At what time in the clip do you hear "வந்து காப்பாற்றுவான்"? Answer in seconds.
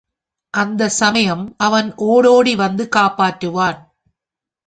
2.55-3.79